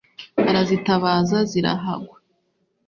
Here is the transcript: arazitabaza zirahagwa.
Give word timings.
arazitabaza 0.49 1.37
zirahagwa. 1.51 2.17